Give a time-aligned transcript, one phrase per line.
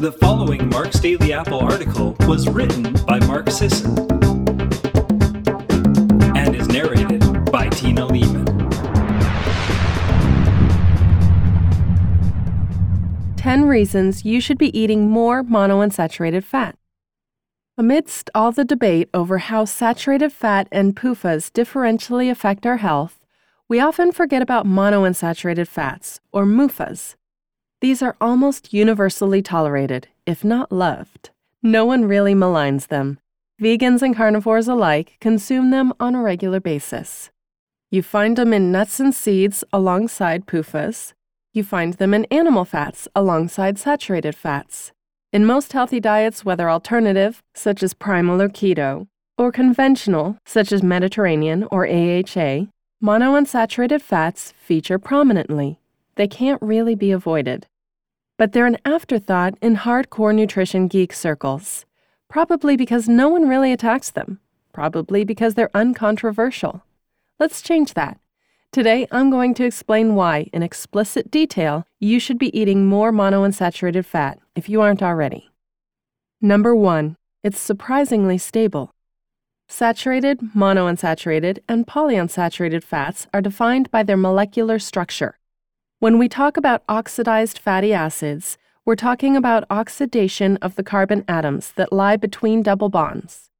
[0.00, 3.98] The following Mark's Daily Apple article was written by Mark Sisson
[6.34, 7.20] and is narrated
[7.52, 8.46] by Tina Leaman.
[13.36, 16.78] 10 reasons you should be eating more monounsaturated fat.
[17.76, 23.26] Amidst all the debate over how saturated fat and PUFAs differentially affect our health,
[23.68, 27.16] we often forget about monounsaturated fats, or MUFAs.
[27.80, 31.30] These are almost universally tolerated, if not loved.
[31.62, 33.18] No one really maligns them.
[33.60, 37.30] Vegans and carnivores alike consume them on a regular basis.
[37.90, 41.14] You find them in nuts and seeds alongside PUFAs.
[41.52, 44.92] You find them in animal fats alongside saturated fats.
[45.32, 49.06] In most healthy diets, whether alternative, such as primal or keto,
[49.38, 52.66] or conventional, such as Mediterranean or AHA,
[53.02, 55.80] Monounsaturated fats feature prominently.
[56.16, 57.66] They can't really be avoided.
[58.40, 61.84] But they're an afterthought in hardcore nutrition geek circles,
[62.30, 64.40] probably because no one really attacks them,
[64.72, 66.82] probably because they're uncontroversial.
[67.38, 68.18] Let's change that.
[68.72, 74.06] Today, I'm going to explain why, in explicit detail, you should be eating more monounsaturated
[74.06, 75.50] fat if you aren't already.
[76.40, 78.94] Number one, it's surprisingly stable.
[79.68, 85.36] Saturated, monounsaturated, and polyunsaturated fats are defined by their molecular structure.
[86.00, 88.56] When we talk about oxidized fatty acids,
[88.86, 93.50] we're talking about oxidation of the carbon atoms that lie between double bonds.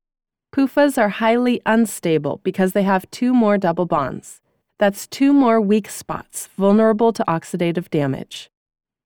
[0.50, 4.41] PUFAs are highly unstable because they have two more double bonds.
[4.78, 8.50] That's two more weak spots vulnerable to oxidative damage.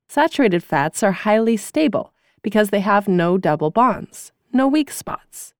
[0.08, 5.54] Saturated fats are highly stable because they have no double bonds, no weak spots.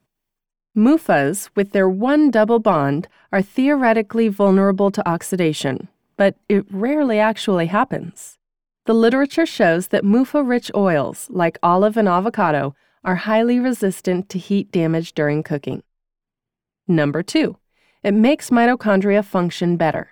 [0.77, 7.67] MUFAs, with their one double bond, are theoretically vulnerable to oxidation, but it rarely actually
[7.67, 8.39] happens.
[8.87, 14.39] The literature shows that MUFA rich oils, like olive and avocado, are highly resistant to
[14.39, 15.83] heat damage during cooking.
[16.87, 17.56] Number two,
[18.03, 20.11] it makes mitochondria function better.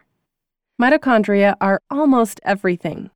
[0.81, 3.11] Mitochondria are almost everything.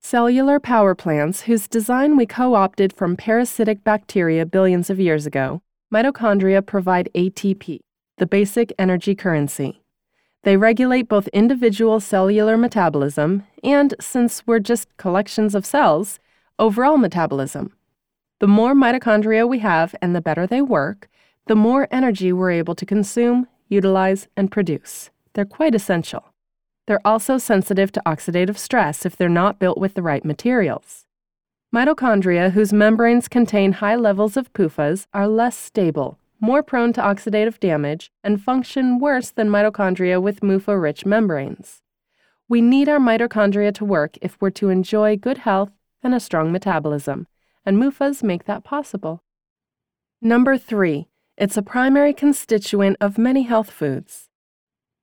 [0.00, 5.62] Cellular power plants, whose design we co opted from parasitic bacteria billions of years ago,
[5.92, 7.80] mitochondria provide ATP,
[8.18, 9.83] the basic energy currency.
[10.44, 16.20] They regulate both individual cellular metabolism and, since we're just collections of cells,
[16.58, 17.72] overall metabolism.
[18.40, 21.08] The more mitochondria we have and the better they work,
[21.46, 25.08] the more energy we're able to consume, utilize, and produce.
[25.32, 26.26] They're quite essential.
[26.86, 31.06] They're also sensitive to oxidative stress if they're not built with the right materials.
[31.74, 37.58] Mitochondria whose membranes contain high levels of PUFAs are less stable, more prone to oxidative
[37.58, 41.80] damage, and function worse than mitochondria with MUFA rich membranes.
[42.48, 45.72] We need our mitochondria to work if we're to enjoy good health
[46.02, 47.26] and a strong metabolism,
[47.64, 49.22] and MUFAs make that possible.
[50.20, 54.28] Number three, it's a primary constituent of many health foods.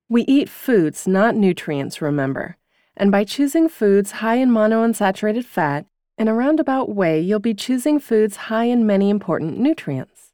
[0.07, 2.57] We eat foods, not nutrients, remember.
[2.95, 5.87] And by choosing foods high in monounsaturated fat,
[6.17, 10.30] in a roundabout way, you'll be choosing foods high in many important nutrients.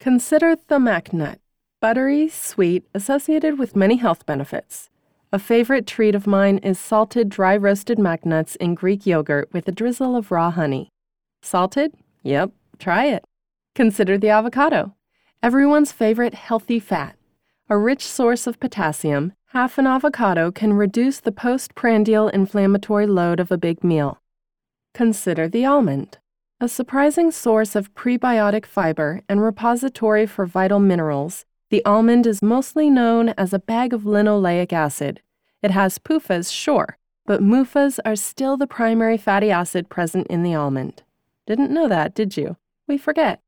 [0.00, 0.78] Consider the
[1.12, 1.38] nut,
[1.80, 4.90] buttery, sweet, associated with many health benefits.
[5.32, 9.72] A favorite treat of mine is salted dry roasted nuts in Greek yogurt with a
[9.72, 10.88] drizzle of raw honey.
[11.42, 11.92] Salted?
[12.22, 13.24] Yep, try it.
[13.74, 14.94] Consider the avocado,
[15.42, 17.16] everyone's favorite healthy fat.
[17.68, 23.50] A rich source of potassium, half an avocado can reduce the postprandial inflammatory load of
[23.50, 24.20] a big meal.
[24.92, 26.18] Consider the almond,
[26.60, 31.44] a surprising source of prebiotic fiber and repository for vital minerals.
[31.70, 35.20] The almond is mostly known as a bag of linoleic acid.
[35.62, 40.54] It has PUFAs, sure, but MUFAs are still the primary fatty acid present in the
[40.54, 41.02] almond.
[41.46, 42.56] Didn't know that, did you?
[42.86, 43.40] We forget.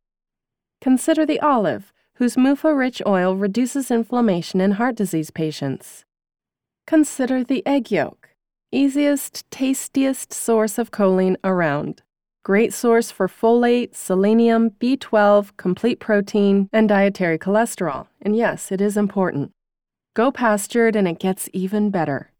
[0.80, 6.04] Consider the olive, whose MUFA rich oil reduces inflammation in heart disease patients.
[6.86, 8.26] Consider the egg yolk
[8.72, 12.02] easiest, tastiest source of choline around.
[12.46, 18.06] Great source for folate, selenium, B12, complete protein, and dietary cholesterol.
[18.22, 19.50] And yes, it is important.
[20.14, 22.30] Go pastured and it gets even better.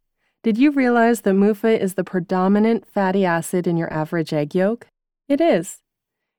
[0.44, 4.87] Did you realize that MUFA is the predominant fatty acid in your average egg yolk?
[5.29, 5.79] It is.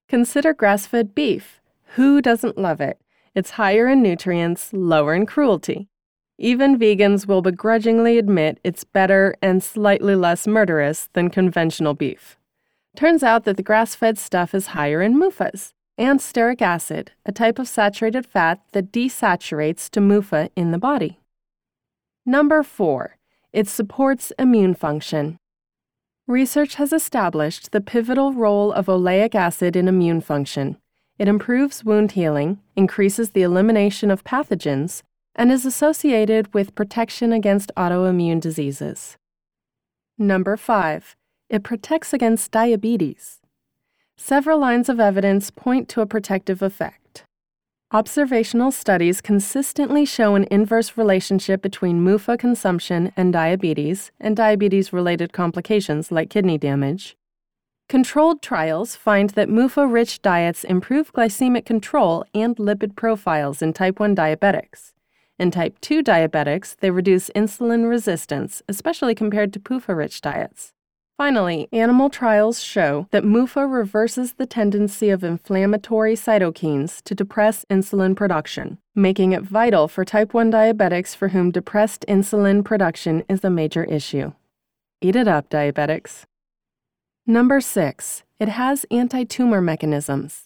[0.08, 1.60] Consider grass fed beef.
[1.96, 3.02] Who doesn't love it?
[3.36, 5.90] It's higher in nutrients, lower in cruelty.
[6.38, 12.37] Even vegans will begrudgingly admit it's better and slightly less murderous than conventional beef.
[12.97, 17.31] Turns out that the grass fed stuff is higher in MUFAs and stearic acid, a
[17.31, 21.19] type of saturated fat that desaturates to MUFA in the body.
[22.25, 23.17] Number four,
[23.53, 25.38] it supports immune function.
[26.25, 30.77] Research has established the pivotal role of oleic acid in immune function.
[31.19, 35.03] It improves wound healing, increases the elimination of pathogens,
[35.35, 39.17] and is associated with protection against autoimmune diseases.
[40.17, 41.17] Number 5.
[41.49, 43.39] It protects against diabetes.
[44.17, 47.23] Several lines of evidence point to a protective effect.
[47.91, 55.31] Observational studies consistently show an inverse relationship between MUFA consumption and diabetes and diabetes related
[55.31, 57.15] complications like kidney damage.
[57.88, 64.01] Controlled trials find that MUFA rich diets improve glycemic control and lipid profiles in type
[64.01, 64.91] 1 diabetics.
[65.39, 70.73] In type 2 diabetics, they reduce insulin resistance, especially compared to PUFA rich diets.
[71.18, 78.16] Finally, animal trials show that MUFA reverses the tendency of inflammatory cytokines to depress insulin
[78.16, 83.50] production, making it vital for type 1 diabetics for whom depressed insulin production is a
[83.50, 84.31] major issue.
[85.02, 86.25] Eat it up, diabetics.
[87.25, 88.24] Number 6.
[88.40, 90.44] It has anti tumor mechanisms.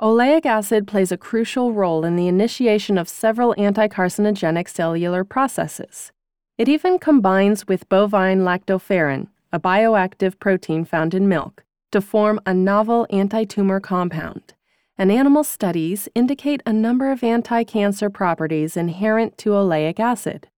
[0.00, 6.10] Oleic acid plays a crucial role in the initiation of several anti-carcinogenic cellular processes.
[6.58, 11.62] It even combines with bovine lactoferrin, a bioactive protein found in milk,
[11.92, 14.52] to form a novel anti tumor compound.
[14.98, 20.48] And animal studies indicate a number of anti cancer properties inherent to oleic acid.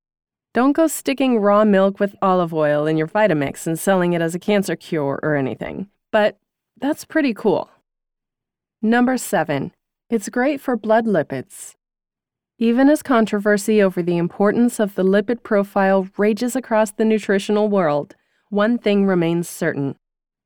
[0.55, 4.35] Don't go sticking raw milk with olive oil in your Vitamix and selling it as
[4.35, 6.39] a cancer cure or anything, but
[6.81, 7.69] that's pretty cool.
[8.81, 9.73] Number 7.
[10.09, 11.75] It's great for blood lipids.
[12.59, 18.17] Even as controversy over the importance of the lipid profile rages across the nutritional world,
[18.51, 19.97] one thing remains certain.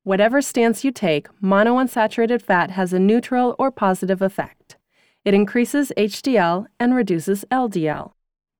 [0.02, 4.76] Whatever stance you take, monounsaturated fat has a neutral or positive effect.
[5.24, 8.12] It increases HDL and reduces LDL.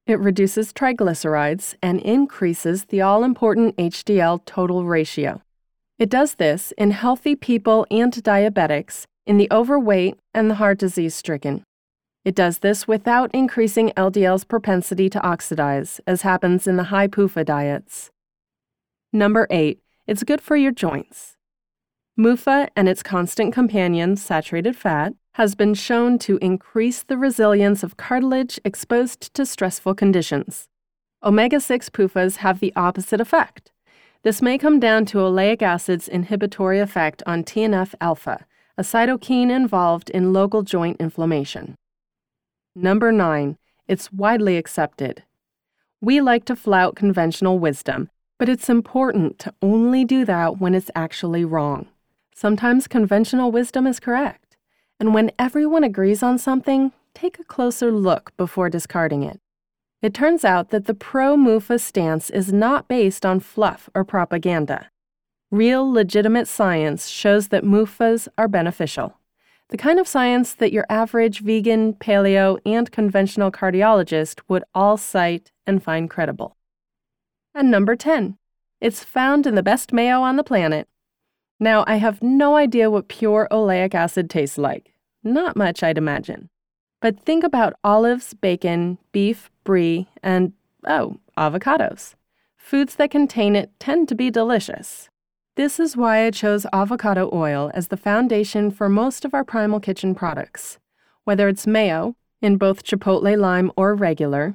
[0.06, 5.40] It reduces triglycerides and increases the all important HDL total ratio.
[5.98, 11.14] It does this in healthy people and diabetics, in the overweight and the heart disease
[11.14, 11.62] stricken.
[12.24, 17.46] It does this without increasing LDL's propensity to oxidize, as happens in the high PUFA
[17.46, 18.10] diets.
[19.12, 19.80] Number 8.
[20.06, 21.36] It's good for your joints.
[22.16, 27.96] MUFA and its constant companion, saturated fat, has been shown to increase the resilience of
[27.96, 30.68] cartilage exposed to stressful conditions.
[31.24, 33.72] Omega 6 PUFAs have the opposite effect.
[34.22, 38.46] This may come down to oleic acid's inhibitory effect on TNF alpha,
[38.78, 41.74] a cytokine involved in local joint inflammation.
[42.76, 43.58] Number 9.
[43.88, 45.24] It's widely accepted.
[46.00, 48.08] We like to flout conventional wisdom
[48.40, 51.86] but it's important to only do that when it's actually wrong.
[52.34, 54.56] Sometimes conventional wisdom is correct.
[54.98, 59.38] And when everyone agrees on something, take a closer look before discarding it.
[60.00, 64.88] It turns out that the pro MUFA stance is not based on fluff or propaganda.
[65.50, 69.18] Real, legitimate science shows that MUFAs are beneficial.
[69.68, 75.52] The kind of science that your average vegan, paleo, and conventional cardiologist would all cite
[75.66, 76.56] and find credible.
[77.54, 78.36] And number 10,
[78.80, 80.88] it's found in the best mayo on the planet.
[81.58, 84.94] Now, I have no idea what pure oleic acid tastes like.
[85.22, 86.48] Not much, I'd imagine.
[87.00, 90.52] But think about olives, bacon, beef, brie, and,
[90.86, 92.14] oh, avocados.
[92.56, 95.08] Foods that contain it tend to be delicious.
[95.56, 99.80] This is why I chose avocado oil as the foundation for most of our Primal
[99.80, 100.78] Kitchen products.
[101.24, 104.54] Whether it's mayo, in both chipotle lime or regular,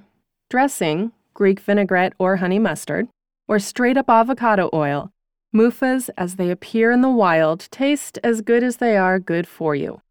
[0.50, 3.08] dressing, Greek vinaigrette, or honey mustard,
[3.48, 5.12] or straight up avocado oil,
[5.56, 9.74] MUFAs, as they appear in the wild, taste as good as they are good for
[9.74, 10.02] you.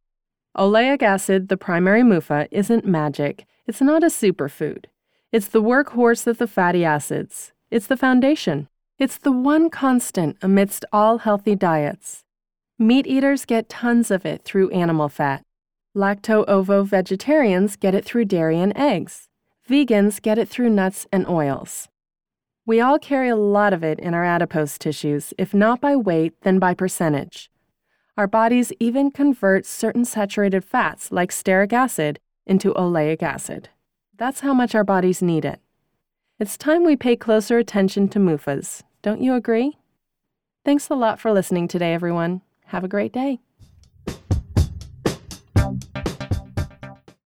[0.57, 3.45] Oleic acid, the primary MUFA, isn't magic.
[3.66, 4.87] It's not a superfood.
[5.33, 7.52] It's the workhorse of the fatty acids.
[7.71, 8.69] It's the foundation.
[8.99, 12.25] It's the one constant amidst all healthy diets.
[12.78, 15.43] Meat eaters get tons of it through animal fat.
[15.95, 19.28] Lacto ovo vegetarians get it through dairy and eggs.
[19.68, 21.88] Vegans get it through nuts and oils.
[22.66, 26.35] We all carry a lot of it in our adipose tissues, if not by weight,
[26.42, 27.50] then by percentage.
[28.16, 33.71] Our bodies even convert certain saturated fats, like stearic acid, into oleic acid.
[34.16, 35.61] That's how much our bodies need it.
[36.38, 38.83] It's time we pay closer attention to MUFAs.
[39.02, 39.78] Don't you agree?
[40.64, 42.42] Thanks a lot for listening today, everyone.
[42.66, 43.40] Have a great day.